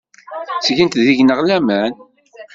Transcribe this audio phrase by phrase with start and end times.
[0.61, 1.93] Ttgent deg-neɣ laman.